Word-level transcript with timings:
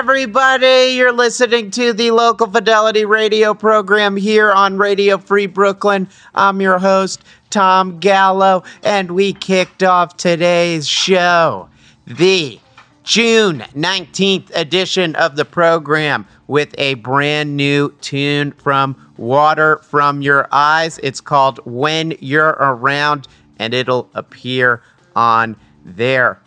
everybody. 0.00 0.94
You're 0.94 1.12
listening 1.12 1.70
to 1.72 1.92
the 1.92 2.10
local 2.10 2.46
fidelity 2.46 3.04
radio 3.04 3.52
program 3.52 4.16
here 4.16 4.50
on 4.50 4.78
Radio 4.78 5.18
Free 5.18 5.44
Brooklyn. 5.44 6.08
I'm 6.34 6.62
your 6.62 6.78
host, 6.78 7.22
Tom 7.50 7.98
Gallo, 7.98 8.64
and 8.82 9.10
we 9.10 9.34
kicked 9.34 9.82
off 9.82 10.16
today's 10.16 10.88
show, 10.88 11.68
the 12.06 12.58
June 13.04 13.58
19th 13.74 14.50
edition 14.56 15.14
of 15.16 15.36
the 15.36 15.44
program, 15.44 16.26
with 16.46 16.74
a 16.78 16.94
brand 16.94 17.54
new 17.54 17.94
tune 18.00 18.52
from 18.52 19.12
Water 19.18 19.82
From 19.84 20.22
Your 20.22 20.48
Eyes. 20.50 20.98
It's 21.02 21.20
called 21.20 21.60
When 21.66 22.14
You're 22.20 22.56
Around, 22.58 23.28
and 23.58 23.74
it'll 23.74 24.08
appear 24.14 24.82
on 25.14 25.56
their 25.84 26.40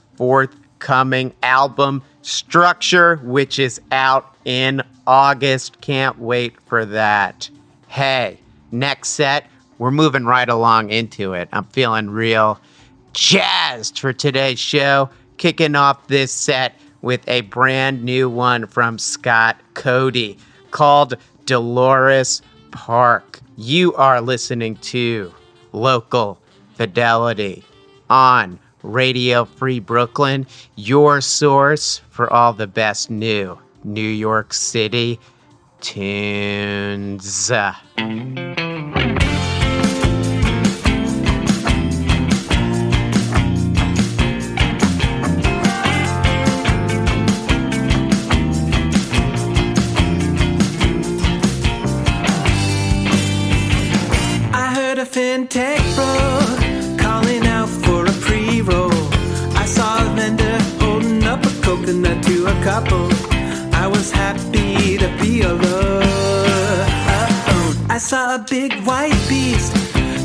forthcoming 0.83 1.33
album, 1.43 2.03
Structure, 2.23 3.17
which 3.23 3.57
is 3.57 3.79
out 3.91 4.35
in 4.45 4.81
August. 5.07 5.79
Can't 5.81 6.19
wait 6.19 6.59
for 6.61 6.85
that. 6.85 7.49
Hey, 7.87 8.39
next 8.71 9.09
set, 9.09 9.45
we're 9.77 9.91
moving 9.91 10.25
right 10.25 10.47
along 10.49 10.89
into 10.89 11.33
it. 11.33 11.47
I'm 11.53 11.63
feeling 11.65 12.09
real 12.09 12.59
jazzed 13.13 13.99
for 13.99 14.11
today's 14.11 14.59
show. 14.59 15.09
Kicking 15.37 15.75
off 15.75 16.07
this 16.07 16.31
set 16.33 16.75
with 17.01 17.27
a 17.27 17.41
brand 17.41 18.03
new 18.03 18.29
one 18.29 18.67
from 18.67 18.97
Scott 18.97 19.57
Cody 19.73 20.37
called 20.71 21.15
Dolores 21.45 22.41
Park. 22.71 23.39
You 23.57 23.93
are 23.95 24.19
listening 24.21 24.75
to 24.77 25.33
Local 25.71 26.39
Fidelity 26.75 27.63
on 28.09 28.59
Radio 28.83 29.45
Free 29.45 29.79
Brooklyn, 29.79 30.45
your 30.75 31.21
source 31.21 32.01
for 32.09 32.31
all 32.31 32.53
the 32.53 32.67
best 32.67 33.09
new 33.09 33.57
New 33.83 34.01
York 34.01 34.53
City 34.53 35.19
tunes. 35.81 37.51
Couple. 62.73 63.09
I 63.83 63.85
was 63.85 64.11
happy 64.11 64.97
to 64.97 65.07
be 65.21 65.41
alone. 65.41 66.87
I 67.95 67.99
saw 67.99 68.23
a 68.33 68.39
big 68.39 68.71
white 68.87 69.21
beast 69.29 69.71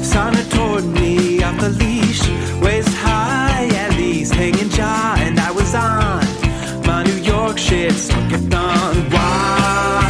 saunter 0.03 0.47
toward 0.55 0.87
me 1.01 1.43
off 1.43 1.61
the 1.61 1.73
leash, 1.83 2.23
waist 2.65 2.95
high 3.07 3.69
at 3.83 3.91
least, 4.01 4.33
hanging 4.33 4.71
jaw, 4.71 5.17
and 5.19 5.39
I 5.39 5.51
was 5.51 5.75
on 5.75 6.25
my 6.89 7.03
New 7.09 7.21
York 7.33 7.59
shit, 7.59 7.93
Stuck 7.93 8.25
I 8.25 8.31
kept 8.33 8.55
on 8.55 8.95
walking. 9.17 10.05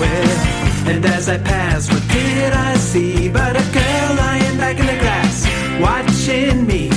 Well, 0.00 0.38
and 0.90 1.04
as 1.16 1.28
I 1.28 1.38
passed, 1.52 1.92
what 1.92 2.04
did 2.08 2.52
I 2.70 2.74
see? 2.90 3.28
But 3.28 3.52
a 3.64 3.66
girl 3.78 4.10
lying 4.24 4.56
back 4.62 4.76
in 4.82 4.86
the 4.92 4.98
grass, 5.04 5.36
watching 5.86 6.66
me 6.66 6.88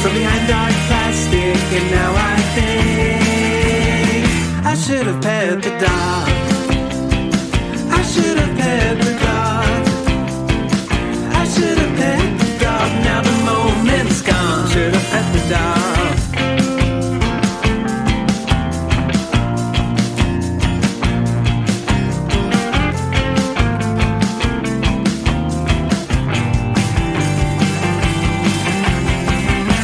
from 0.00 0.12
behind 0.18 0.44
dark 0.48 0.74
plastic. 0.88 1.56
And 1.78 1.90
now 1.92 2.12
I 2.30 2.33
have 5.14 5.22
pet 5.22 5.62
the 5.62 5.70
dog. 5.70 6.28
I 7.90 8.02
should 8.02 8.38
have 8.38 8.56
pet 8.58 8.98
the 8.98 9.12
dog. 9.24 9.66
I 11.32 11.44
should 11.46 11.78
have 11.78 11.96
pet 11.98 12.38
the 12.40 12.58
dog. 12.64 12.90
Now 13.04 13.22
the 13.22 13.32
moment's 13.44 14.22
gone. 14.22 14.68
Should 14.70 14.94
have 14.94 15.10
pet 15.10 15.32
the 15.34 15.40
dog. 15.54 15.82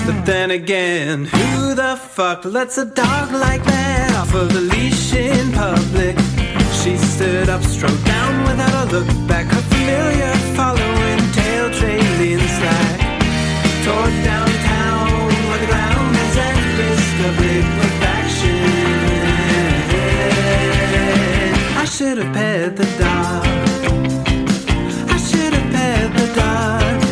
But 0.06 0.26
then 0.26 0.50
again, 0.50 1.26
who 1.26 1.74
the 1.74 1.96
fuck 1.96 2.44
lets 2.44 2.78
a 2.78 2.84
dog 2.84 3.32
like 3.32 3.62
that 3.64 4.09
off 4.30 4.42
of 4.42 4.52
the 4.52 4.60
leash 4.60 5.12
in 5.12 5.52
public? 5.52 6.16
She 6.82 6.96
stood 6.96 7.48
up, 7.48 7.62
strode 7.62 8.04
down 8.04 8.42
without 8.44 8.88
a 8.88 8.92
look 8.92 9.06
back. 9.28 9.46
Her 9.46 9.62
familiar 9.62 10.34
following, 10.54 11.20
tail 11.32 11.70
trailing 11.70 12.40
slack. 12.56 13.00
Toward 13.84 14.14
downtown 14.24 15.10
where 15.48 15.58
the 15.58 15.66
ground 15.66 16.16
is 16.24 16.36
risk 16.78 17.16
of 17.26 17.34
liquefaction. 17.44 18.60
I 21.76 21.84
should 21.84 22.18
have 22.18 22.32
pet 22.32 22.76
the 22.76 22.86
dog. 22.98 23.46
I 25.08 25.18
should 25.28 25.52
have 25.54 25.72
pet 25.72 26.12
the 26.16 26.26
dog. 26.34 27.09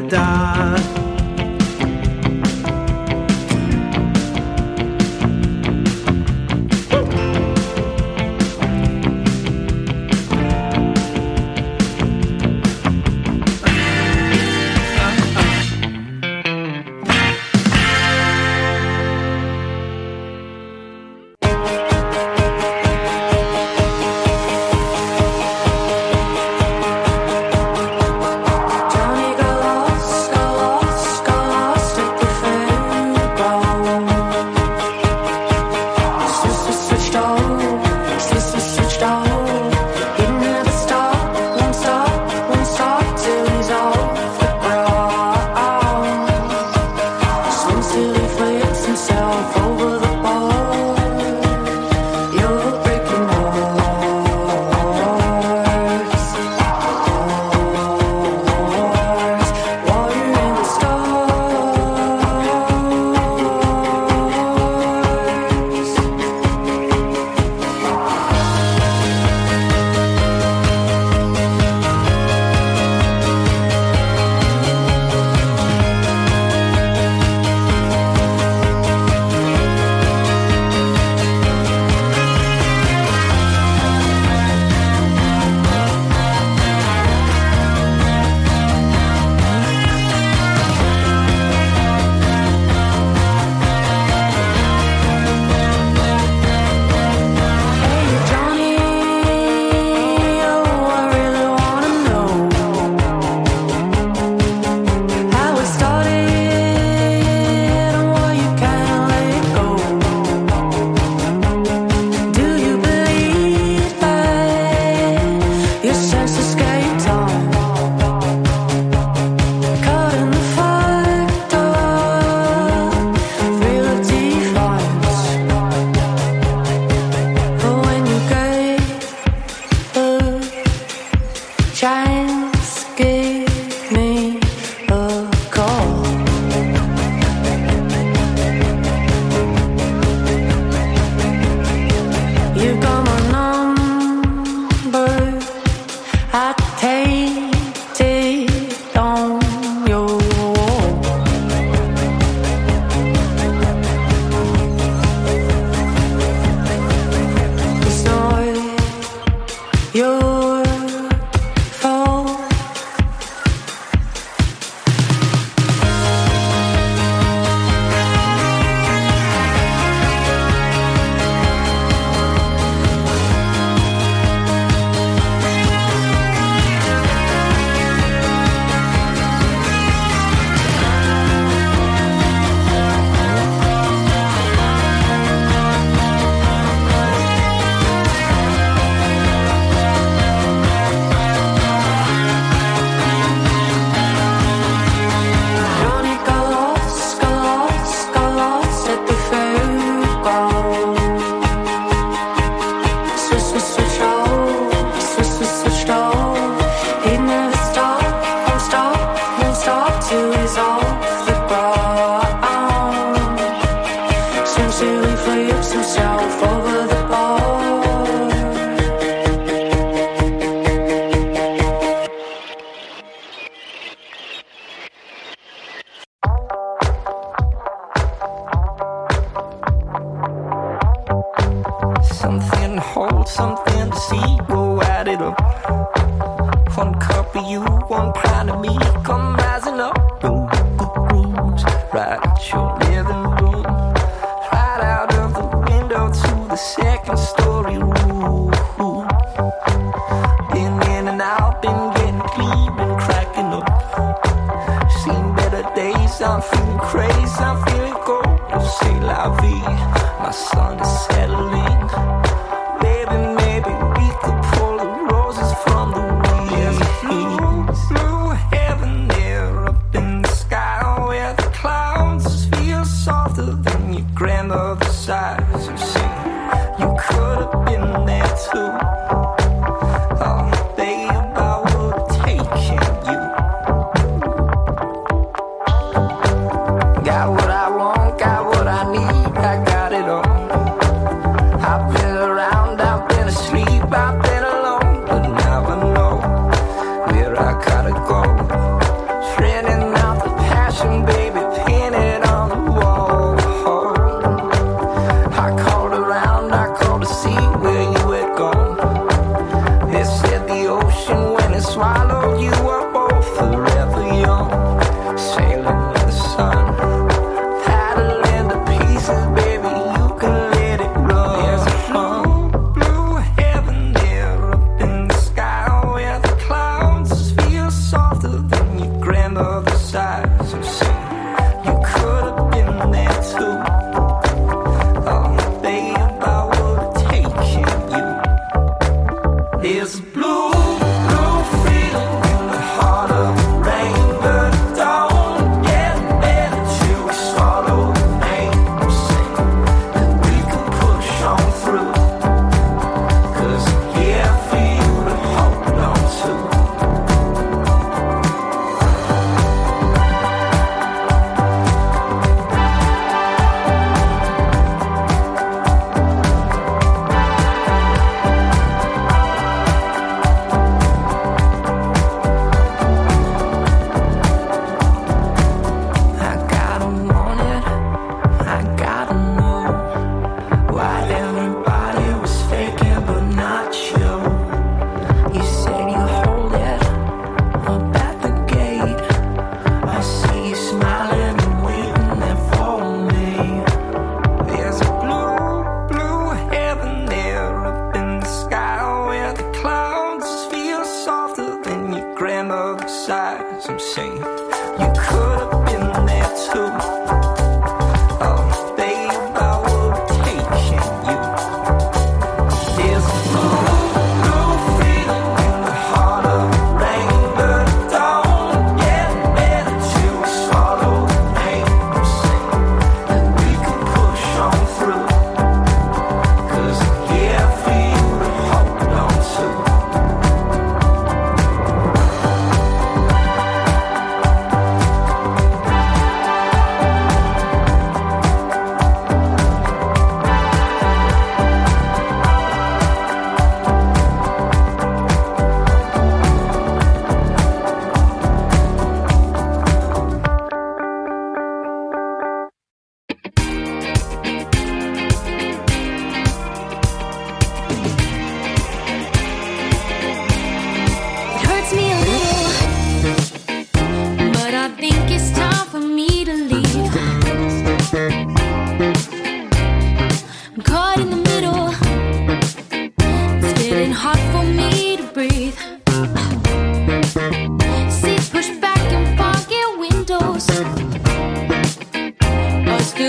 The 0.00 0.08
dog. 0.08 1.05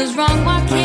What 0.07 0.15
wrong? 0.15 0.45
Why 0.45 0.76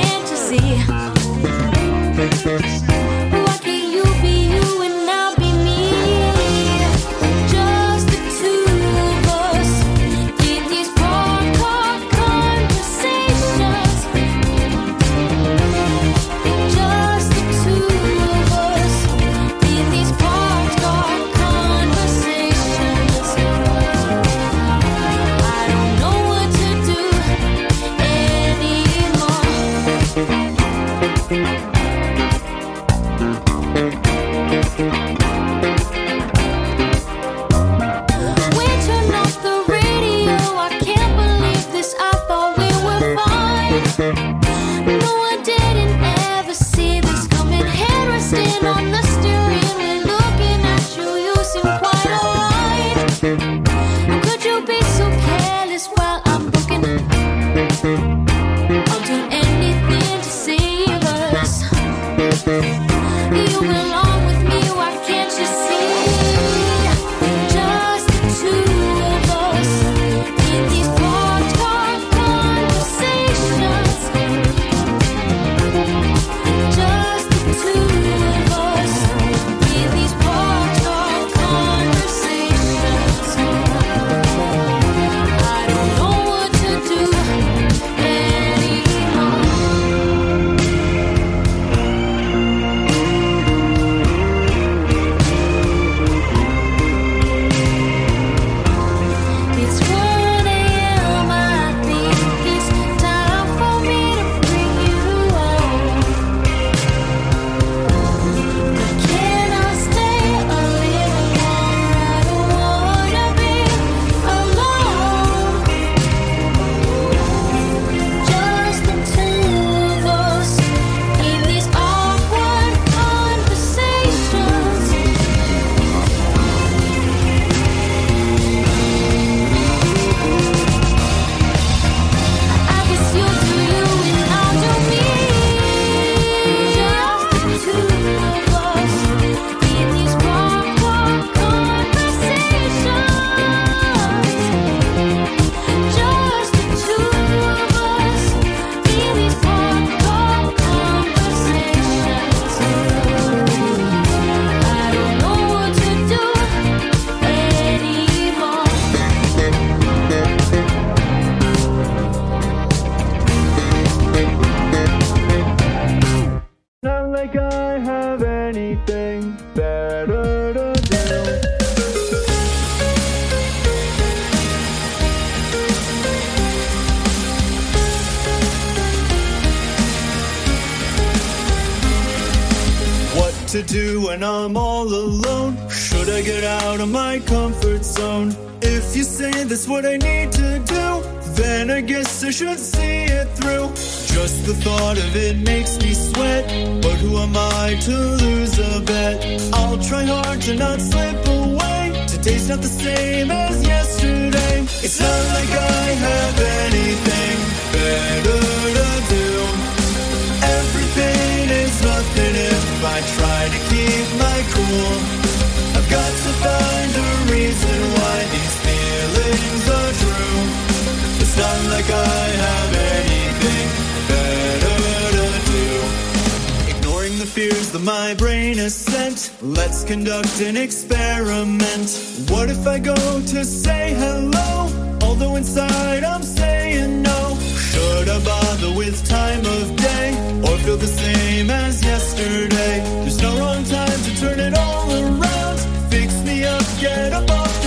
like 221.83 221.95
I 221.95 222.29
have 222.47 222.75
anything 223.01 223.69
better 224.09 224.77
to 225.17 225.27
do. 225.51 226.77
Ignoring 226.77 227.19
the 227.19 227.27
fears 227.27 227.73
that 227.73 227.83
my 227.83 228.15
brain 228.15 228.59
has 228.59 228.75
sent, 228.75 229.33
let's 229.43 229.85
conduct 229.85 230.41
an 230.41 230.57
experiment. 230.57 231.89
What 232.29 232.51
if 232.51 232.67
I 232.67 232.79
go 232.79 232.95
to 232.95 233.45
say 233.45 233.95
hello? 233.95 234.69
Although 235.03 235.37
inside 235.37 236.05
I'm 236.05 236.23
saying 236.23 237.03
no. 237.03 237.37
Should 237.71 238.09
I 238.09 238.19
bother 238.25 238.73
with 238.77 239.05
time 239.09 239.41
of 239.41 239.77
day? 239.77 240.09
Or 240.47 240.57
feel 240.59 240.77
the 240.77 240.87
same 240.87 241.51
as 241.51 241.83
yesterday? 241.83 242.81
There's 243.03 243.21
no 243.21 243.39
wrong 243.39 243.65
time 243.65 244.01
to 244.07 244.21
turn 244.21 244.39
it 244.41 244.55
all 244.55 244.91
around. 244.91 245.59
Fix 245.91 246.15
me 246.23 246.45
up, 246.45 246.65
get 246.81 247.13
above. 247.13 247.62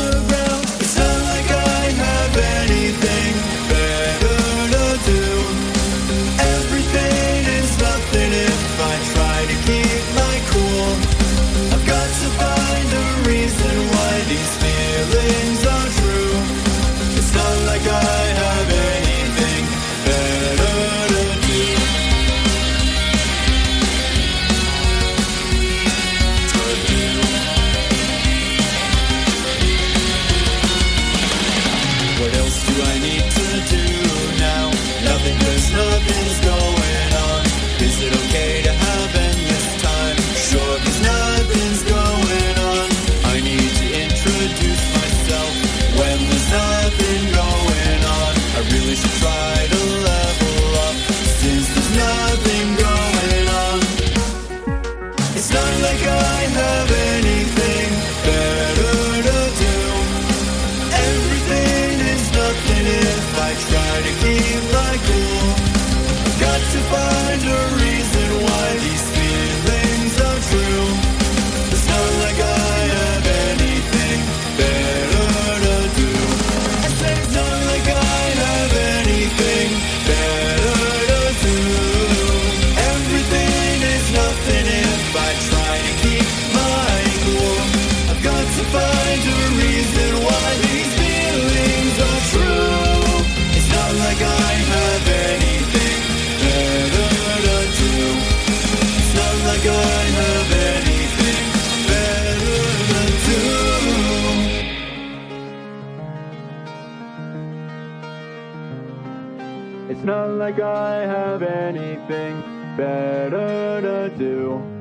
Like 110.46 110.60
I 110.60 110.98
have 111.08 111.42
anything 111.42 112.40
better 112.78 113.82
to 113.82 114.16
do. 114.16 114.75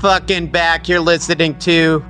Fucking 0.00 0.48
back. 0.48 0.88
You're 0.88 1.00
listening 1.00 1.58
to 1.60 2.04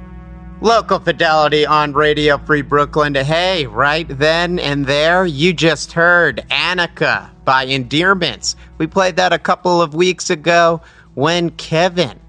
Local 0.61 0.98
Fidelity 0.98 1.64
on 1.64 1.92
Radio 1.94 2.37
Free 2.38 2.62
Brooklyn. 2.62 3.14
Hey, 3.14 3.66
right 3.66 4.07
then 4.09 4.59
and 4.59 4.87
there, 4.87 5.24
you 5.24 5.53
just 5.55 5.92
heard 5.92 6.44
Annika 6.51 7.31
by 7.44 7.64
Endearments. 7.64 8.57
We 8.77 8.87
played 8.87 9.16
that 9.16 9.33
a 9.33 9.38
couple 9.38 9.81
of 9.81 9.94
weeks 9.94 10.29
ago 10.29 10.83
when 11.14 11.48
Kevin 11.51 12.20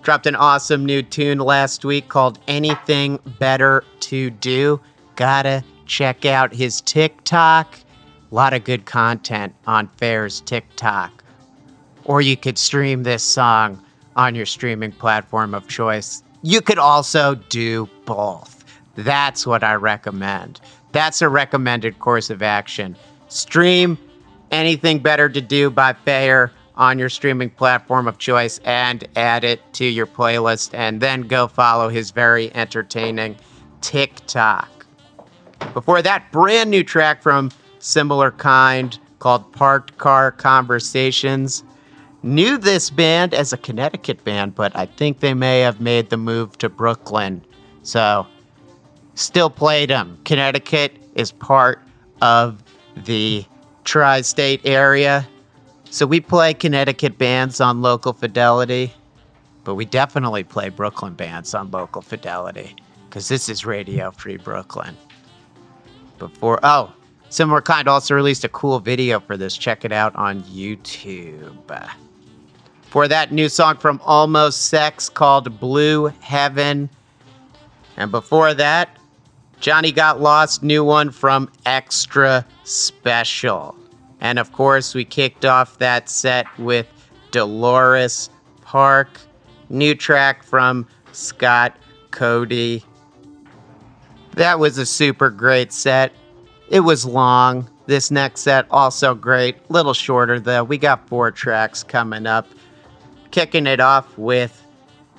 dropped 0.03 0.27
an 0.27 0.37
awesome 0.37 0.87
new 0.87 1.03
tune 1.03 1.39
last 1.39 1.85
week 1.85 2.09
called 2.09 2.39
Anything 2.49 3.19
Better 3.39 3.85
to 4.01 4.31
Do. 4.31 4.81
Gotta 5.17 5.63
check 5.87 6.25
out 6.25 6.55
his 6.55 6.81
TikTok. 6.81 7.79
A 8.31 8.35
lot 8.35 8.53
of 8.53 8.65
good 8.65 8.85
content 8.87 9.55
on 9.67 9.89
Thayer's 9.99 10.41
TikTok 10.41 11.18
or 12.09 12.21
you 12.23 12.37
could 12.37 12.59
stream 12.59 13.05
this 13.05 13.23
song 13.23 13.81
on 14.17 14.35
your 14.35 14.47
streaming 14.47 14.91
platform 14.91 15.55
of 15.55 15.69
choice. 15.69 16.25
You 16.43 16.61
could 16.61 16.79
also 16.79 17.37
do 17.37 17.89
both. 18.07 18.65
That's 18.97 19.47
what 19.47 19.63
I 19.63 19.75
recommend. 19.75 20.61
That's 20.91 21.23
a 21.23 21.29
recommended 21.29 22.01
course 22.01 22.31
of 22.31 22.43
action. 22.43 22.97
Stream 23.29 23.99
anything 24.51 24.99
better 25.01 25.29
to 25.29 25.41
do 25.41 25.71
by 25.71 25.93
Thayer 25.93 26.51
on 26.77 26.99
your 26.99 27.11
streaming 27.11 27.51
platform 27.51 28.09
of 28.09 28.19
choice 28.19 28.59
and 28.65 29.07
add 29.15 29.45
it 29.45 29.61
to 29.75 29.85
your 29.85 30.07
playlist, 30.07 30.73
and 30.73 31.01
then 31.01 31.23
go 31.23 31.47
follow 31.47 31.89
his 31.89 32.11
very 32.11 32.55
entertaining 32.55 33.37
TikTok. 33.83 34.87
Before 35.75 36.01
that, 36.03 36.33
brand 36.33 36.71
new 36.71 36.85
track 36.85 37.21
from 37.21 37.51
Similar 37.81 38.31
Kind 38.31 38.99
called 39.19 39.53
Parked 39.53 39.99
Car 39.99 40.31
Conversations. 40.31 41.65
Knew 42.23 42.59
this 42.59 42.91
band 42.91 43.35
as 43.35 43.53
a 43.53 43.57
Connecticut 43.57 44.25
band, 44.25 44.55
but 44.55 44.75
I 44.77 44.87
think 44.87 45.21
they 45.21 45.35
may 45.35 45.61
have 45.61 45.81
made 45.81 46.11
the 46.11 46.17
move 46.17 46.59
to 46.59 46.69
Brooklyn. 46.69 47.43
So, 47.83 48.27
still 49.15 49.51
played 49.51 49.91
them. 49.91 50.19
Connecticut 50.25 50.93
is 51.15 51.33
part 51.33 51.83
of 52.21 52.63
the 52.97 53.45
tri 53.85 54.21
state 54.23 54.61
area. 54.65 55.27
So, 55.91 56.07
we 56.07 56.21
play 56.21 56.55
Connecticut 56.55 57.19
bands 57.19 57.61
on 57.61 57.83
local 57.83 58.13
fidelity, 58.13 58.93
but 59.65 59.75
we 59.75 59.85
definitely 59.85 60.45
play 60.45 60.69
Brooklyn 60.69 61.15
bands 61.15 61.55
on 61.55 61.71
local 61.71 62.03
fidelity 62.03 62.75
because 63.09 63.29
this 63.29 63.49
is 63.49 63.65
Radio 63.65 64.11
Free 64.11 64.37
Brooklyn. 64.37 64.97
Before, 66.19 66.59
oh, 66.65 66.93
Similar 67.31 67.61
Kind 67.61 67.89
also 67.89 68.15
released 68.15 68.45
a 68.45 68.49
cool 68.49 68.81
video 68.81 69.21
for 69.21 69.37
this. 69.37 69.57
Check 69.57 69.85
it 69.85 69.93
out 69.93 70.15
on 70.17 70.43
YouTube. 70.45 71.55
For 72.91 73.07
that 73.07 73.33
new 73.33 73.51
song 73.51 73.77
from 73.77 74.01
Almost 74.03 74.67
Sex 74.67 75.11
called 75.11 75.61
Blue 75.61 76.07
Heaven. 76.21 76.89
And 77.99 78.11
before 78.11 78.55
that, 78.55 78.97
Johnny 79.61 79.93
Got 79.93 80.23
Lost, 80.23 80.63
new 80.63 80.83
one 80.83 81.11
from 81.11 81.51
Extra 81.67 82.47
Special. 82.65 83.77
And 84.21 84.39
of 84.39 84.53
course, 84.53 84.95
we 84.95 85.05
kicked 85.05 85.45
off 85.45 85.79
that 85.79 86.09
set 86.09 86.47
with 86.59 86.87
Dolores 87.31 88.31
Park, 88.63 89.21
new 89.69 89.95
track 89.95 90.43
from 90.43 90.87
Scott 91.13 91.77
Cody. 92.11 92.83
That 94.33 94.59
was 94.59 94.79
a 94.79 94.87
super 94.87 95.29
great 95.29 95.73
set. 95.73 96.13
It 96.71 96.81
was 96.81 97.05
long. 97.05 97.69
This 97.87 98.11
next 98.11 98.41
set 98.41 98.67
also 98.71 99.15
great. 99.15 99.71
Little 99.71 99.95
shorter 99.95 100.41
though. 100.41 100.65
We 100.65 100.79
got 100.79 101.07
four 101.09 101.31
tracks 101.31 101.83
coming 101.83 102.27
up. 102.27 102.47
Kicking 103.31 103.67
it 103.67 103.81
off 103.81 104.17
with 104.17 104.65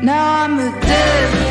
Now 0.00 0.44
I'm 0.44 0.58
a 0.58 0.80
dead 0.80 1.47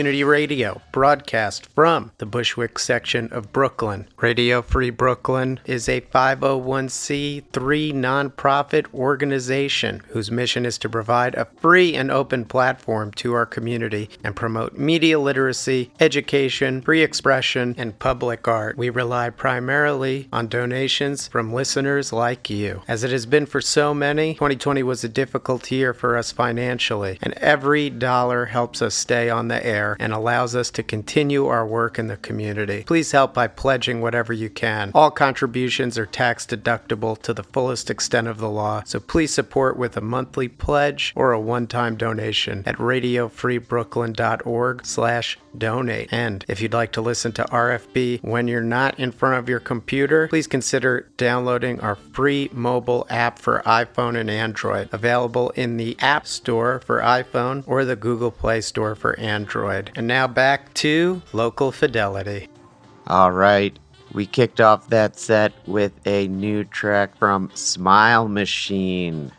community 0.00 0.24
radio 0.24 0.80
broadcast 0.92 1.66
from 1.74 2.10
the 2.16 2.24
Bushwick 2.24 2.78
section 2.78 3.30
of 3.34 3.52
Brooklyn. 3.52 4.08
Radio 4.16 4.62
Free 4.62 4.88
Brooklyn 4.88 5.60
is 5.66 5.90
a 5.90 6.00
501c3 6.00 7.44
nonprofit 7.92 8.86
organization 8.94 10.00
whose 10.08 10.30
mission 10.30 10.64
is 10.64 10.78
to 10.78 10.88
provide 10.88 11.34
a 11.34 11.44
free 11.44 11.94
and 11.94 12.10
open 12.10 12.46
platform 12.46 13.12
to 13.12 13.34
our 13.34 13.44
community 13.44 14.08
and 14.24 14.34
promote 14.34 14.78
media 14.78 15.20
literacy, 15.20 15.90
education, 16.00 16.80
free 16.80 17.02
expression, 17.02 17.74
and 17.76 17.98
public 17.98 18.48
art. 18.48 18.78
We 18.78 18.88
rely 18.88 19.28
primarily 19.28 20.30
on 20.32 20.48
donations 20.48 21.28
from 21.28 21.52
listeners 21.52 22.10
like 22.10 22.48
you. 22.48 22.80
As 22.88 23.04
it 23.04 23.10
has 23.10 23.26
been 23.26 23.44
for 23.44 23.60
so 23.60 23.92
many, 23.92 24.32
2020 24.32 24.82
was 24.82 25.04
a 25.04 25.10
difficult 25.10 25.70
year 25.70 25.92
for 25.92 26.16
us 26.16 26.32
financially, 26.32 27.18
and 27.20 27.34
every 27.34 27.90
dollar 27.90 28.46
helps 28.46 28.80
us 28.80 28.94
stay 28.94 29.28
on 29.28 29.48
the 29.48 29.62
air 29.62 29.89
and 29.98 30.12
allows 30.12 30.54
us 30.54 30.70
to 30.70 30.82
continue 30.82 31.46
our 31.46 31.66
work 31.66 31.98
in 31.98 32.06
the 32.06 32.16
community. 32.16 32.84
Please 32.84 33.12
help 33.12 33.34
by 33.34 33.46
pledging 33.46 34.00
whatever 34.00 34.32
you 34.32 34.50
can. 34.50 34.90
All 34.94 35.10
contributions 35.10 35.98
are 35.98 36.06
tax 36.06 36.46
deductible 36.46 37.20
to 37.22 37.32
the 37.32 37.42
fullest 37.42 37.90
extent 37.90 38.28
of 38.28 38.38
the 38.38 38.50
law, 38.50 38.82
so 38.84 39.00
please 39.00 39.32
support 39.32 39.76
with 39.76 39.96
a 39.96 40.00
monthly 40.00 40.48
pledge 40.48 41.12
or 41.16 41.32
a 41.32 41.40
one-time 41.40 41.96
donation 41.96 42.62
at 42.66 42.76
radiofreebrooklyn.org 42.76 44.86
slash 44.86 45.38
donate. 45.56 46.08
And 46.12 46.44
if 46.48 46.60
you'd 46.60 46.72
like 46.72 46.92
to 46.92 47.00
listen 47.00 47.32
to 47.32 47.44
RFB 47.44 48.22
when 48.22 48.48
you're 48.48 48.60
not 48.60 48.98
in 48.98 49.12
front 49.12 49.38
of 49.38 49.48
your 49.48 49.60
computer, 49.60 50.28
please 50.28 50.46
consider 50.46 51.08
downloading 51.16 51.80
our 51.80 51.96
free 51.96 52.48
mobile 52.52 53.06
app 53.10 53.38
for 53.38 53.62
iPhone 53.66 54.18
and 54.18 54.30
Android, 54.30 54.88
available 54.92 55.50
in 55.50 55.76
the 55.76 55.96
App 56.00 56.26
Store 56.26 56.80
for 56.80 57.00
iPhone 57.00 57.64
or 57.66 57.84
the 57.84 57.96
Google 57.96 58.30
Play 58.30 58.60
Store 58.60 58.94
for 58.94 59.18
Android. 59.18 59.79
And 59.96 60.06
now 60.06 60.26
back 60.26 60.74
to 60.74 61.22
Local 61.32 61.72
Fidelity. 61.72 62.48
All 63.06 63.32
right. 63.32 63.78
We 64.12 64.26
kicked 64.26 64.60
off 64.60 64.88
that 64.88 65.18
set 65.18 65.54
with 65.66 65.92
a 66.04 66.28
new 66.28 66.64
track 66.64 67.16
from 67.16 67.50
Smile 67.54 68.28
Machine 68.28 69.32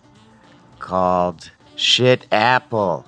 called 0.80 1.52
Shit 1.76 2.26
Apple. 2.32 3.06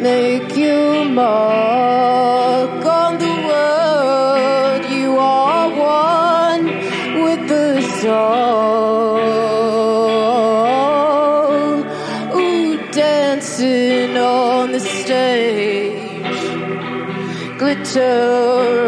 make 0.00 0.56
you 0.56 1.04
mark 1.04 2.84
on 2.86 3.18
the 3.18 3.34
world. 3.48 4.84
You 4.90 5.18
are 5.18 5.68
one 5.70 6.66
with 7.24 7.48
the 7.48 7.82
soul. 8.00 9.18
Ooh, 12.36 12.90
dancing 12.92 14.16
on 14.16 14.72
the 14.72 14.80
stage, 14.80 16.32
glitter. 17.58 18.87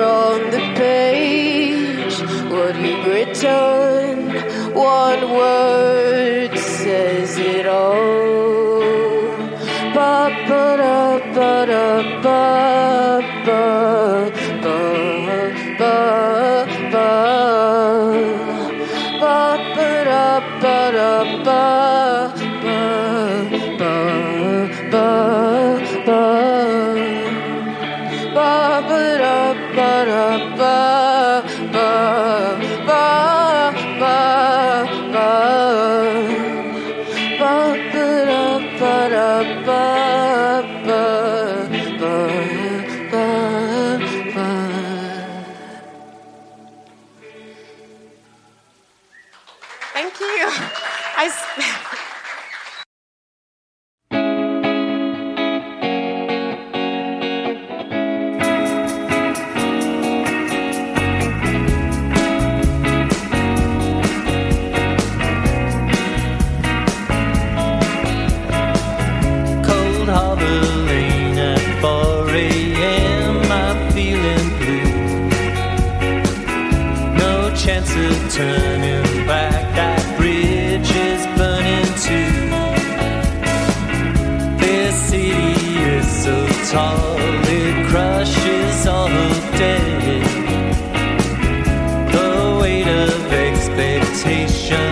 temptation 94.30 94.89